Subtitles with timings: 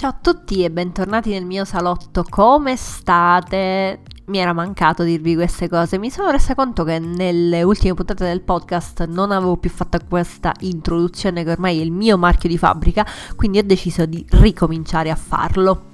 [0.00, 4.00] Ciao a tutti e bentornati nel mio salotto, come state?
[4.28, 8.40] Mi era mancato dirvi queste cose, mi sono resa conto che nelle ultime puntate del
[8.40, 13.04] podcast non avevo più fatto questa introduzione che ormai è il mio marchio di fabbrica,
[13.36, 15.89] quindi ho deciso di ricominciare a farlo.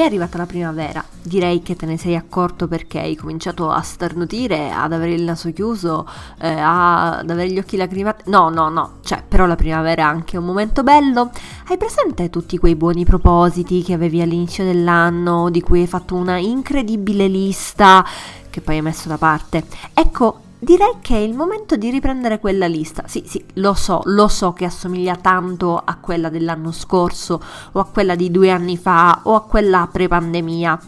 [0.00, 4.70] È arrivata la primavera, direi che te ne sei accorto perché hai cominciato a starnutire,
[4.70, 6.08] ad avere il naso chiuso,
[6.40, 8.30] eh, ad avere gli occhi lacrimati.
[8.30, 11.30] No, no, no, cioè, però la primavera è anche un momento bello.
[11.68, 16.38] Hai presente tutti quei buoni propositi che avevi all'inizio dell'anno, di cui hai fatto una
[16.38, 18.02] incredibile lista
[18.48, 19.66] che poi hai messo da parte?
[19.92, 23.04] Ecco, direi che è il momento di riprendere quella lista.
[23.06, 27.42] Sì, sì, lo so, lo so che assomiglia tanto a quella dell'anno scorso
[27.72, 30.78] o a quella di due anni fa o a quella pre-pandemia,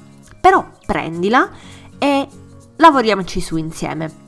[0.41, 1.51] però prendila
[1.99, 2.29] e
[2.77, 4.22] lavoriamoci su insieme.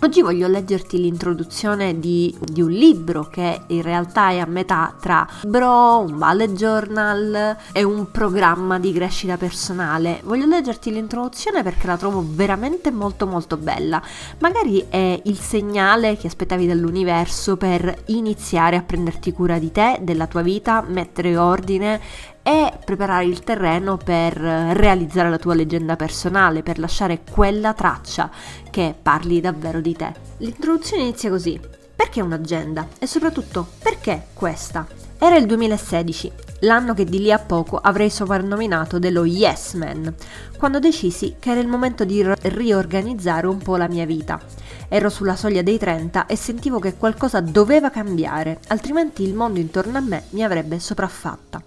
[0.00, 5.26] Oggi voglio leggerti l'introduzione di, di, un libro che in realtà è a metà tra
[5.42, 10.20] un libro, un bullet journal e un programma di crescita personale.
[10.22, 14.00] Voglio leggerti l'introduzione perché la trovo veramente molto molto bella.
[14.38, 20.28] Magari è il segnale che aspettavi dall'universo per iniziare a prenderti cura di te, della
[20.28, 22.00] tua vita, mettere ordine
[22.48, 28.30] e preparare il terreno per realizzare la tua leggenda personale, per lasciare quella traccia
[28.70, 30.14] che parli davvero di te.
[30.38, 31.60] L'introduzione inizia così.
[31.94, 32.88] Perché un'agenda?
[32.98, 34.86] E soprattutto, perché questa?
[35.18, 40.14] Era il 2016, l'anno che di lì a poco avrei soprannominato dello Yes Man,
[40.56, 44.40] quando decisi che era il momento di riorganizzare un po' la mia vita.
[44.88, 49.98] Ero sulla soglia dei 30 e sentivo che qualcosa doveva cambiare, altrimenti il mondo intorno
[49.98, 51.62] a me mi avrebbe sopraffatta.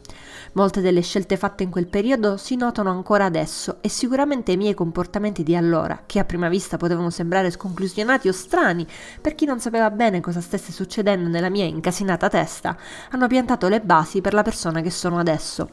[0.54, 4.74] Molte delle scelte fatte in quel periodo si notano ancora adesso e sicuramente i miei
[4.74, 8.86] comportamenti di allora, che a prima vista potevano sembrare sconclusionati o strani
[9.22, 12.76] per chi non sapeva bene cosa stesse succedendo nella mia incasinata testa,
[13.12, 15.70] hanno piantato le basi per la persona che sono adesso.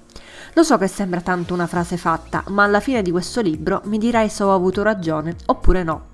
[0.54, 3.98] Lo so che sembra tanto una frase fatta, ma alla fine di questo libro mi
[3.98, 6.10] dirai se ho avuto ragione oppure no.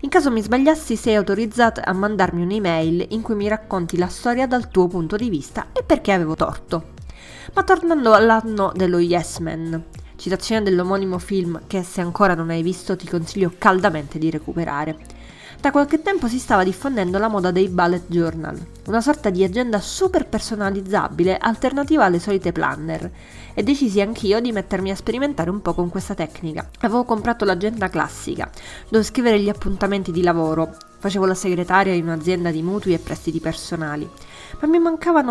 [0.00, 4.46] In caso mi sbagliassi sei autorizzata a mandarmi un'email in cui mi racconti la storia
[4.46, 7.00] dal tuo punto di vista e perché avevo torto.
[7.54, 9.82] Ma tornando all'anno dello Yes Man,
[10.16, 14.96] citazione dell'omonimo film che se ancora non hai visto ti consiglio caldamente di recuperare.
[15.60, 19.80] Da qualche tempo si stava diffondendo la moda dei bullet journal, una sorta di agenda
[19.80, 23.10] super personalizzabile alternativa alle solite planner,
[23.54, 26.68] e decisi anch'io di mettermi a sperimentare un po' con questa tecnica.
[26.80, 28.50] Avevo comprato l'agenda classica,
[28.88, 33.38] dove scrivere gli appuntamenti di lavoro, facevo la segretaria in un'azienda di mutui e prestiti
[33.38, 34.08] personali
[34.60, 34.80] ma mi,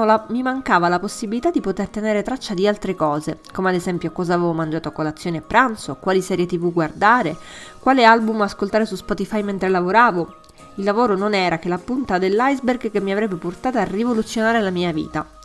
[0.06, 4.12] la, mi mancava la possibilità di poter tenere traccia di altre cose, come ad esempio
[4.12, 7.38] cosa avevo mangiato a colazione e pranzo, quali serie tv guardare,
[7.80, 10.36] quale album ascoltare su Spotify mentre lavoravo.
[10.76, 14.70] Il lavoro non era che la punta dell'iceberg che mi avrebbe portato a rivoluzionare la
[14.70, 15.40] mia vita.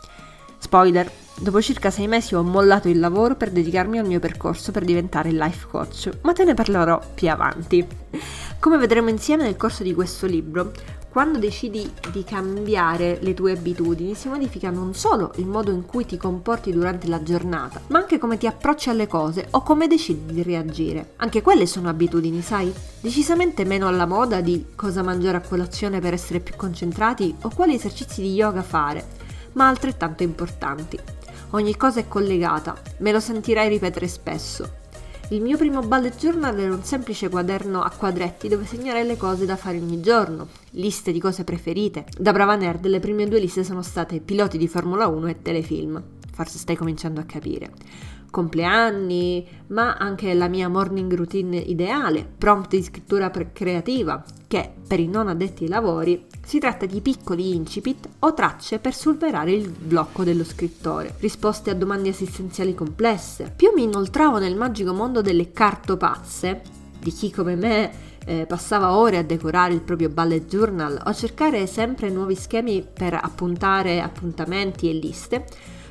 [0.59, 1.09] Spoiler,
[1.39, 5.31] dopo circa sei mesi ho mollato il lavoro per dedicarmi al mio percorso per diventare
[5.31, 7.87] life coach, ma te ne parlerò più avanti.
[8.59, 10.71] Come vedremo insieme nel corso di questo libro,
[11.09, 16.05] quando decidi di cambiare le tue abitudini si modifica non solo il modo in cui
[16.05, 20.33] ti comporti durante la giornata, ma anche come ti approcci alle cose o come decidi
[20.33, 21.13] di reagire.
[21.17, 22.73] Anche quelle sono abitudini, sai?
[22.99, 27.73] Decisamente meno alla moda di cosa mangiare a colazione per essere più concentrati o quali
[27.73, 29.16] esercizi di yoga fare,
[29.57, 30.97] ma altrettanto importanti.
[31.51, 34.85] Ogni cosa è collegata, me lo sentirai ripetere spesso.
[35.29, 39.45] Il mio primo bullet journal era un semplice quaderno a quadretti dove segnare le cose
[39.45, 42.05] da fare ogni giorno, liste di cose preferite.
[42.17, 46.01] Da brava nerd le prime due liste sono state piloti di Formula 1 e telefilm.
[46.31, 47.71] Forse stai cominciando a capire
[48.37, 55.07] compleanni, ma anche la mia morning routine ideale, prompt di scrittura creativa, che per i
[55.07, 60.23] non addetti ai lavori si tratta di piccoli incipit o tracce per superare il blocco
[60.23, 63.51] dello scrittore, risposte a domande esistenziali complesse.
[63.55, 66.61] Più mi inoltravo nel magico mondo delle cartopazze,
[66.99, 67.91] di chi come me
[68.23, 72.85] eh, passava ore a decorare il proprio bullet journal o a cercare sempre nuovi schemi
[72.93, 75.45] per appuntare appuntamenti e liste,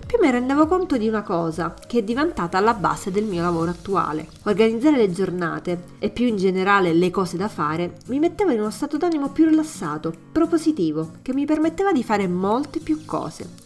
[0.06, 3.70] più mi rendevo conto di una cosa che è diventata la base del mio lavoro
[3.72, 4.28] attuale.
[4.44, 8.70] Organizzare le giornate e più in generale le cose da fare mi metteva in uno
[8.70, 13.65] stato d'animo più rilassato, propositivo, che mi permetteva di fare molte più cose.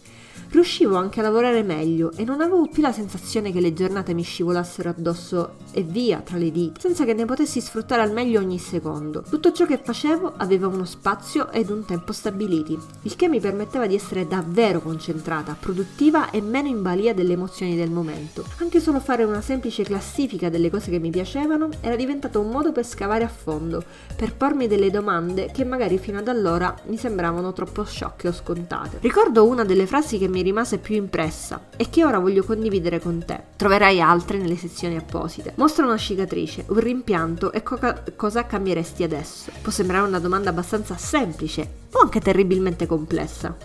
[0.51, 4.21] Riuscivo anche a lavorare meglio e non avevo più la sensazione che le giornate mi
[4.21, 8.59] scivolassero addosso e via tra le dita, senza che ne potessi sfruttare al meglio ogni
[8.59, 9.23] secondo.
[9.29, 13.87] Tutto ciò che facevo aveva uno spazio ed un tempo stabiliti, il che mi permetteva
[13.87, 18.43] di essere davvero concentrata, produttiva e meno in balia delle emozioni del momento.
[18.57, 22.73] Anche solo fare una semplice classifica delle cose che mi piacevano era diventato un modo
[22.73, 23.81] per scavare a fondo,
[24.17, 28.97] per pormi delle domande che magari fino ad allora mi sembravano troppo sciocche o scontate.
[28.99, 33.23] Ricordo una delle frasi che mi rimase più impressa e che ora voglio condividere con
[33.25, 33.39] te.
[33.55, 35.53] Troverai altre nelle sezioni apposite.
[35.55, 37.79] Mostra una cicatrice, un rimpianto e co-
[38.15, 39.51] cosa cambieresti adesso?
[39.61, 43.55] Può sembrare una domanda abbastanza semplice o anche terribilmente complessa.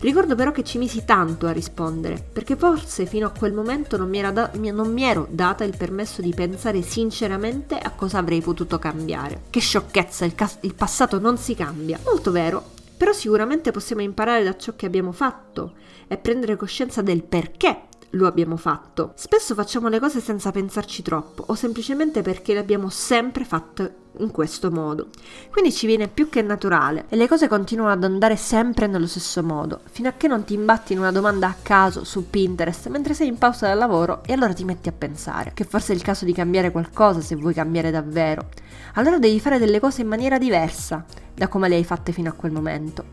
[0.00, 4.08] Ricordo però che ci misi tanto a rispondere, perché forse fino a quel momento non
[4.08, 8.78] mi, da- non mi, ero data il permesso di pensare sinceramente a cosa avrei potuto
[8.78, 9.42] cambiare.
[9.50, 11.98] Che sciocchezza, il, cas- il passato non si cambia.
[12.02, 15.72] Molto vero, però sicuramente possiamo imparare da ciò che abbiamo fatto
[16.06, 19.12] e prendere coscienza del perché lo abbiamo fatto.
[19.14, 24.30] Spesso facciamo le cose senza pensarci troppo o semplicemente perché le abbiamo sempre fatte in
[24.30, 25.08] questo modo.
[25.50, 29.42] Quindi ci viene più che naturale e le cose continuano ad andare sempre nello stesso
[29.42, 33.14] modo, fino a che non ti imbatti in una domanda a caso su Pinterest mentre
[33.14, 36.02] sei in pausa dal lavoro e allora ti metti a pensare che forse è il
[36.02, 38.48] caso di cambiare qualcosa se vuoi cambiare davvero.
[38.94, 41.04] Allora devi fare delle cose in maniera diversa
[41.34, 43.04] da come le hai fatte fino a quel momento.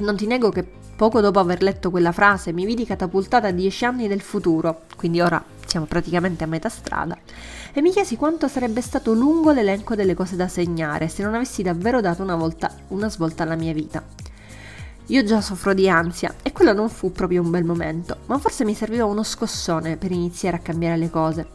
[0.00, 0.64] Non ti nego che
[0.96, 5.20] poco dopo aver letto quella frase mi vidi catapultata a dieci anni del futuro, quindi
[5.20, 7.16] ora siamo praticamente a metà strada,
[7.72, 11.62] e mi chiesi quanto sarebbe stato lungo l'elenco delle cose da segnare se non avessi
[11.62, 14.02] davvero dato una, volta, una svolta alla mia vita.
[15.06, 18.64] Io già soffro di ansia e quello non fu proprio un bel momento, ma forse
[18.64, 21.46] mi serviva uno scossone per iniziare a cambiare le cose.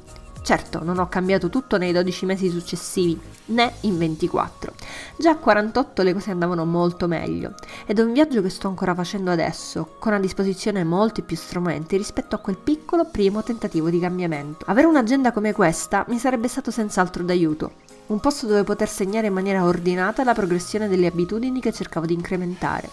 [0.44, 4.74] Certo, non ho cambiato tutto nei 12 mesi successivi, né in 24.
[5.16, 7.54] Già a 48 le cose andavano molto meglio
[7.86, 11.96] ed è un viaggio che sto ancora facendo adesso, con a disposizione molti più strumenti
[11.96, 14.66] rispetto a quel piccolo primo tentativo di cambiamento.
[14.68, 17.72] Avere un'agenda come questa mi sarebbe stato senz'altro d'aiuto,
[18.08, 22.16] un posto dove poter segnare in maniera ordinata la progressione delle abitudini che cercavo di
[22.16, 22.90] incrementare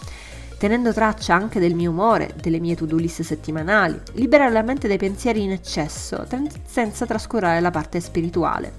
[0.61, 4.99] tenendo traccia anche del mio umore, delle mie to-do list settimanali, liberare la mente dai
[4.99, 6.23] pensieri in eccesso,
[6.67, 8.71] senza trascurare la parte spirituale.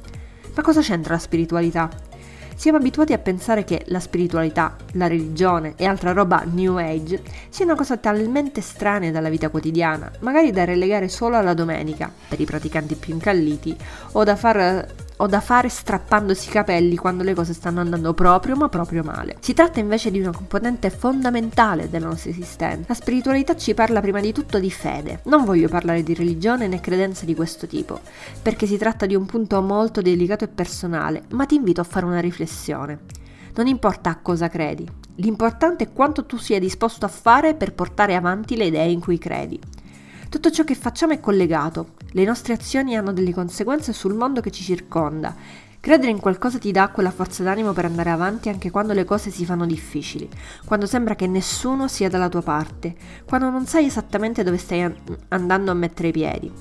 [0.55, 1.91] Ma cosa c'entra la spiritualità?
[2.55, 7.65] Siamo abituati a pensare che la spiritualità, la religione e altra roba New Age sia
[7.65, 12.45] una cosa talmente strana dalla vita quotidiana, magari da relegare solo alla domenica, per i
[12.45, 13.77] praticanti più incalliti,
[14.13, 14.87] o da far
[15.17, 19.37] o da fare strappandosi i capelli quando le cose stanno andando proprio ma proprio male.
[19.41, 22.87] Si tratta invece di una componente fondamentale della nostra esistenza.
[22.89, 25.21] La spiritualità ci parla prima di tutto di fede.
[25.25, 28.01] Non voglio parlare di religione né credenze di questo tipo,
[28.41, 32.07] perché si tratta di un punto molto delicato e personale, ma ti invito a fare
[32.07, 32.99] una riflessione.
[33.55, 38.15] Non importa a cosa credi, l'importante è quanto tu sia disposto a fare per portare
[38.15, 39.61] avanti le idee in cui credi.
[40.31, 44.51] Tutto ciò che facciamo è collegato, le nostre azioni hanno delle conseguenze sul mondo che
[44.51, 45.35] ci circonda.
[45.81, 49.31] Credere in qualcosa ti dà quella forza d'animo per andare avanti anche quando le cose
[49.31, 50.29] si fanno difficili,
[50.65, 52.95] quando sembra che nessuno sia dalla tua parte,
[53.25, 54.89] quando non sai esattamente dove stai
[55.29, 56.53] andando a mettere i piedi.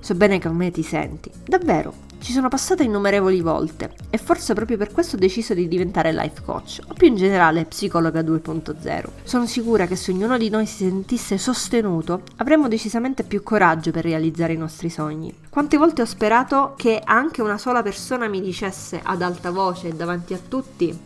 [0.00, 1.30] So bene come ti senti.
[1.44, 6.12] Davvero, ci sono passata innumerevoli volte e forse proprio per questo ho deciso di diventare
[6.12, 9.04] life coach o più in generale psicologa 2.0.
[9.22, 14.04] Sono sicura che se ognuno di noi si sentisse sostenuto avremmo decisamente più coraggio per
[14.04, 15.34] realizzare i nostri sogni.
[15.48, 19.92] Quante volte ho sperato che anche una sola persona mi dicesse ad alta voce e
[19.94, 20.98] davanti a tutti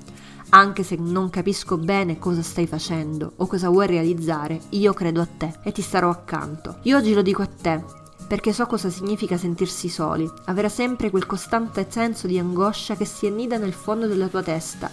[0.50, 5.26] anche se non capisco bene cosa stai facendo o cosa vuoi realizzare, io credo a
[5.26, 6.76] te e ti starò accanto.
[6.82, 7.82] Io oggi lo dico a te,
[8.26, 13.26] perché so cosa significa sentirsi soli, avere sempre quel costante senso di angoscia che si
[13.26, 14.90] annida nel fondo della tua testa,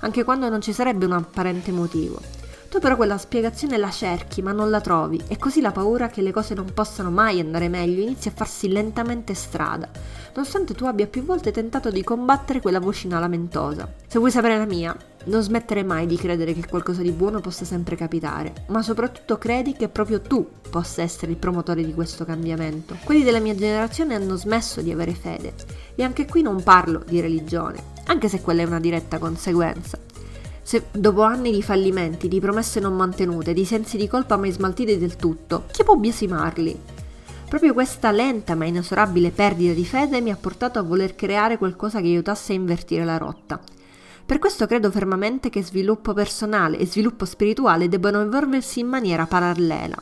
[0.00, 2.20] anche quando non ci sarebbe un apparente motivo.
[2.68, 6.20] Tu però quella spiegazione la cerchi ma non la trovi e così la paura che
[6.20, 9.88] le cose non possano mai andare meglio inizia a farsi lentamente strada,
[10.34, 13.90] nonostante tu abbia più volte tentato di combattere quella vocina lamentosa.
[14.06, 14.94] Se vuoi sapere la mia,
[15.24, 19.74] non smettere mai di credere che qualcosa di buono possa sempre capitare, ma soprattutto credi
[19.74, 22.96] che proprio tu possa essere il promotore di questo cambiamento.
[23.04, 25.54] Quelli della mia generazione hanno smesso di avere fede
[25.94, 29.98] e anche qui non parlo di religione, anche se quella è una diretta conseguenza.
[30.62, 34.98] Se dopo anni di fallimenti, di promesse non mantenute, di sensi di colpa mai smaltiti
[34.98, 36.78] del tutto, chi può biasimarli?
[37.48, 42.00] Proprio questa lenta ma inesorabile perdita di fede mi ha portato a voler creare qualcosa
[42.00, 43.58] che aiutasse a invertire la rotta.
[44.28, 49.96] Per questo credo fermamente che sviluppo personale e sviluppo spirituale debbano evolversi in maniera parallela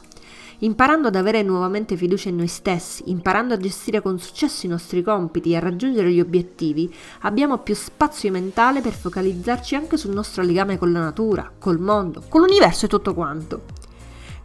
[0.60, 5.02] imparando ad avere nuovamente fiducia in noi stessi, imparando a gestire con successo i nostri
[5.02, 10.42] compiti e a raggiungere gli obiettivi, abbiamo più spazio mentale per focalizzarci anche sul nostro
[10.42, 13.75] legame con la natura, col mondo, con l'universo e tutto quanto.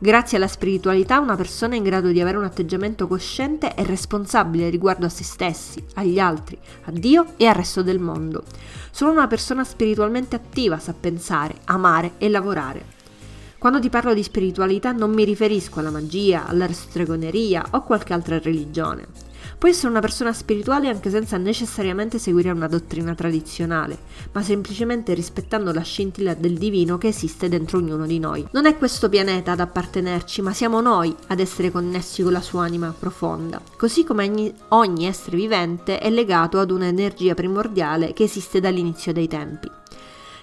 [0.03, 4.71] Grazie alla spiritualità una persona è in grado di avere un atteggiamento cosciente e responsabile
[4.71, 8.43] riguardo a se stessi, agli altri, a Dio e al resto del mondo.
[8.89, 12.83] Solo una persona spiritualmente attiva sa pensare, amare e lavorare.
[13.59, 18.39] Quando ti parlo di spiritualità non mi riferisco alla magia, alla stregoneria o qualche altra
[18.39, 19.05] religione.
[19.57, 23.97] Puoi essere una persona spirituale anche senza necessariamente seguire una dottrina tradizionale,
[24.31, 28.47] ma semplicemente rispettando la scintilla del divino che esiste dentro ognuno di noi.
[28.51, 32.63] Non è questo pianeta ad appartenerci, ma siamo noi ad essere connessi con la sua
[32.63, 38.59] anima profonda, così come ogni, ogni essere vivente è legato ad un'energia primordiale che esiste
[38.59, 39.80] dall'inizio dei tempi.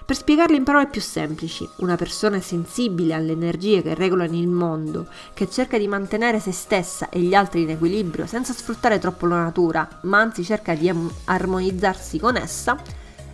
[0.09, 5.05] Per spiegarlo in parole più semplici, una persona sensibile alle energie che regolano il mondo,
[5.35, 9.43] che cerca di mantenere se stessa e gli altri in equilibrio senza sfruttare troppo la
[9.43, 10.91] natura, ma anzi cerca di
[11.25, 12.75] armonizzarsi con essa,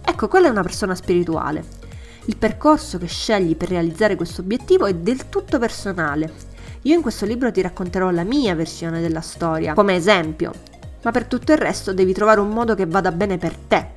[0.02, 1.64] ecco, quella è una persona spirituale.
[2.26, 6.30] Il percorso che scegli per realizzare questo obiettivo è del tutto personale.
[6.82, 10.52] Io in questo libro ti racconterò la mia versione della storia, come esempio,
[11.04, 13.95] ma per tutto il resto devi trovare un modo che vada bene per te,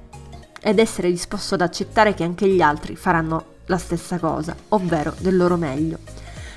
[0.61, 5.37] ed essere disposto ad accettare che anche gli altri faranno la stessa cosa, ovvero del
[5.37, 5.99] loro meglio.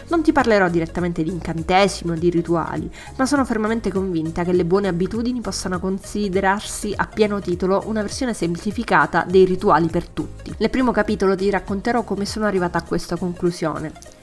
[0.09, 4.65] Non ti parlerò direttamente di incantesimi o di rituali, ma sono fermamente convinta che le
[4.65, 10.53] buone abitudini possano considerarsi a pieno titolo una versione semplificata dei rituali per tutti.
[10.57, 14.19] Nel primo capitolo ti racconterò come sono arrivata a questa conclusione.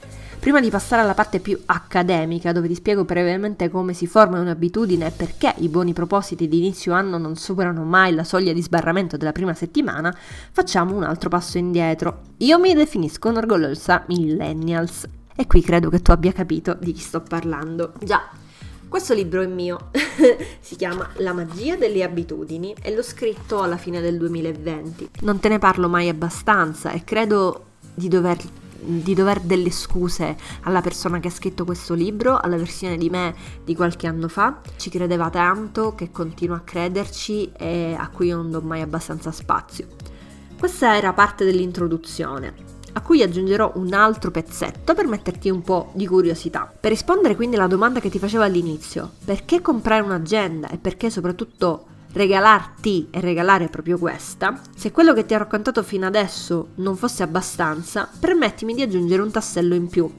[0.48, 5.08] Prima di passare alla parte più accademica, dove ti spiego brevemente come si forma un'abitudine
[5.08, 9.18] e perché i buoni propositi di inizio anno non superano mai la soglia di sbarramento
[9.18, 10.10] della prima settimana,
[10.50, 12.20] facciamo un altro passo indietro.
[12.38, 17.20] Io mi definisco un'orgogliosa millennials e qui credo che tu abbia capito di chi sto
[17.20, 17.92] parlando.
[18.02, 18.30] Già,
[18.88, 19.90] questo libro è mio,
[20.60, 25.10] si chiama La magia delle abitudini e l'ho scritto alla fine del 2020.
[25.20, 28.38] Non te ne parlo mai abbastanza e credo di dover
[28.80, 33.34] di dover delle scuse alla persona che ha scritto questo libro, alla versione di me
[33.64, 34.60] di qualche anno fa.
[34.76, 39.32] Ci credeva tanto, che continua a crederci e a cui io non do mai abbastanza
[39.32, 39.86] spazio.
[40.58, 46.06] Questa era parte dell'introduzione a cui aggiungerò un altro pezzetto per metterti un po' di
[46.06, 46.72] curiosità.
[46.80, 51.86] Per rispondere quindi alla domanda che ti facevo all'inizio, perché comprare un'agenda e perché soprattutto
[52.12, 57.22] regalarti e regalare proprio questa, se quello che ti ho raccontato fino adesso non fosse
[57.22, 60.10] abbastanza, permettimi di aggiungere un tassello in più.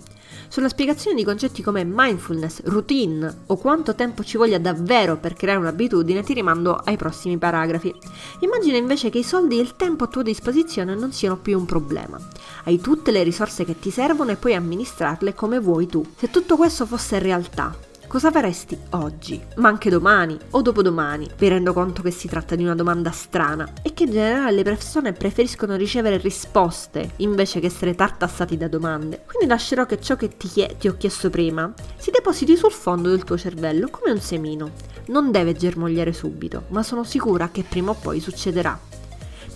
[0.51, 5.59] Sulla spiegazione di concetti come mindfulness, routine o quanto tempo ci voglia davvero per creare
[5.59, 7.93] un'abitudine ti rimando ai prossimi paragrafi.
[8.39, 11.65] Immagina invece che i soldi e il tempo a tua disposizione non siano più un
[11.65, 12.19] problema.
[12.63, 16.03] Hai tutte le risorse che ti servono e puoi amministrarle come vuoi tu.
[16.17, 17.75] Se tutto questo fosse realtà,
[18.09, 19.39] Cosa faresti oggi?
[19.57, 21.29] Ma anche domani o dopodomani?
[21.37, 24.63] Mi rendo conto che si tratta di una domanda strana e che in generale le
[24.63, 29.25] persone preferiscono ricevere risposte invece che essere tartassati da domande.
[29.27, 33.09] Quindi lascerò che ciò che ti, chie- ti ho chiesto prima si depositi sul fondo
[33.09, 34.71] del tuo cervello come un semino.
[35.09, 38.88] Non deve germogliare subito, ma sono sicura che prima o poi succederà.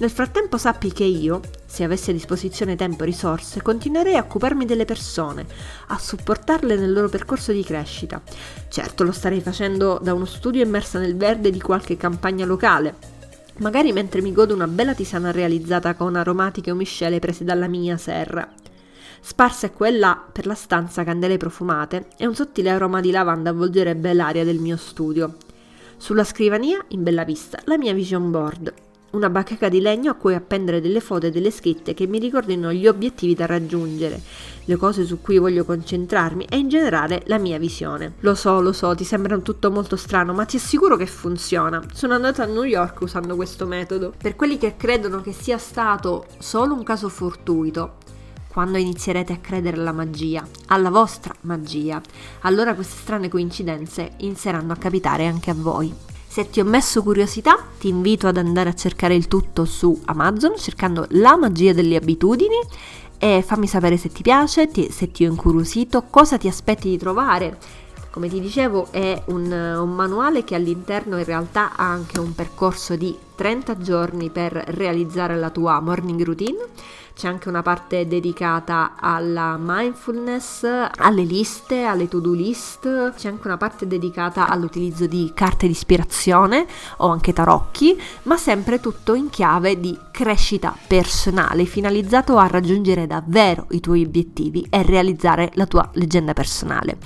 [0.04, 4.66] Nel frattempo sappi che io, se avessi a disposizione tempo e risorse, continuerei a occuparmi
[4.66, 5.46] delle persone,
[5.88, 8.22] a supportarle nel loro percorso di crescita.
[8.68, 12.96] Certo lo starei facendo da uno studio immersa nel verde di qualche campagna locale,
[13.60, 17.96] magari mentre mi godo una bella tisana realizzata con aromatiche o miscele prese dalla mia
[17.96, 18.46] serra.
[19.22, 23.52] Sparse qua e là per la stanza candele profumate e un sottile aroma di lavanda
[23.52, 25.38] avvolgerebbe l'aria del mio studio.
[25.96, 28.74] Sulla scrivania, in bella vista, la mia vision board,
[29.14, 32.74] una bacheca di legno a cui appendere delle foto e delle scritte che mi ricordino
[32.74, 34.22] gli obiettivi da raggiungere,
[34.66, 38.14] le cose su cui voglio concentrarmi e in generale la mia visione.
[38.22, 41.84] Lo so, lo so, ti sembra tutto molto strano, ma ti assicuro che funziona.
[41.94, 44.14] Sono andata a New York usando questo metodo.
[44.18, 47.98] Per quelli che credono che sia stato solo un caso fortuito,
[48.48, 52.02] quando inizierete a credere alla magia, alla vostra magia,
[52.42, 56.13] allora queste strane coincidenze inizieranno a capitare anche a voi.
[56.34, 60.58] Se ti ho messo curiosità, ti invito ad andare a cercare il tutto su Amazon
[60.58, 62.56] cercando la magia delle abitudini
[63.20, 66.98] e fammi sapere se ti piace, ti, se ti ho incuriosito, cosa ti aspetti di
[66.98, 67.60] trovare.
[68.14, 72.96] Come ti dicevo è un, un manuale che all'interno in realtà ha anche un percorso
[72.96, 76.60] di 30 giorni per realizzare la tua morning routine
[77.16, 83.58] c'è anche una parte dedicata alla mindfulness, alle liste, alle to-do list, c'è anche una
[83.58, 86.66] parte dedicata all'utilizzo di carte di ispirazione
[86.98, 93.68] o anche tarocchi, ma sempre tutto in chiave di crescita personale, finalizzato a raggiungere davvero
[93.70, 96.98] i tuoi obiettivi e realizzare la tua leggenda personale.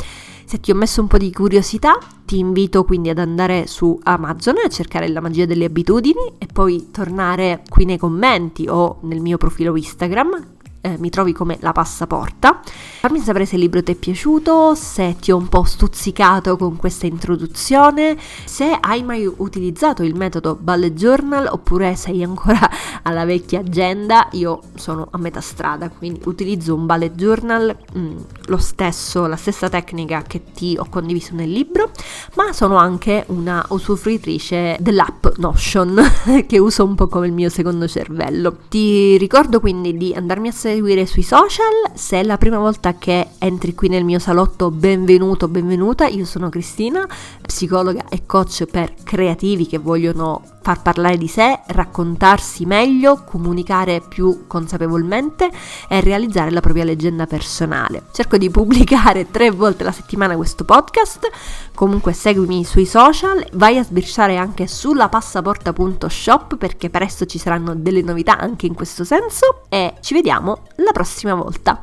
[0.48, 4.56] Se ti ho messo un po' di curiosità, ti invito quindi ad andare su Amazon
[4.63, 9.36] a cercare la magia delle abitudini e poi tornare qui nei commenti o nel mio
[9.36, 10.57] profilo Instagram
[10.88, 12.62] eh, mi trovi come La Passaporta.
[13.00, 16.77] Fammi sapere se il libro ti è piaciuto, se ti ho un po' stuzzicato con
[16.77, 22.70] questa introduzione, se hai mai utilizzato il metodo bullet journal oppure sei ancora
[23.03, 24.27] alla vecchia agenda.
[24.32, 28.17] Io sono a metà strada, quindi utilizzo un bullet journal, mh, mm,
[28.48, 31.91] lo stesso, la stessa tecnica che ti ho condiviso nel libro,
[32.36, 36.01] ma sono anche una usufruitrice dell'app Notion
[36.48, 38.58] che uso un po' come il mio secondo cervello.
[38.70, 43.29] Ti ricordo quindi di andarmi a seguire sui social, se è la prima volta che
[43.39, 47.07] entri qui nel mio salotto, benvenuto, benvenuta, io sono Cristina,
[47.41, 54.48] psicologa e coach per creativi che vogliono far parlare di sé, raccontarsi meglio, comunicare più
[54.48, 55.50] consapevolmente
[55.88, 58.08] e realizzare la propria leggenda personale.
[58.12, 61.30] Cerco di pubblicare tre volte alla settimana questo podcast,
[61.74, 68.02] comunque seguimi sui social, vai a sbirciare anche sulla passaporta.shop perché presto ci saranno delle
[68.02, 71.82] novità anche in questo senso e ci vediamo la prossima volta.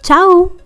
[0.00, 0.61] Ciao!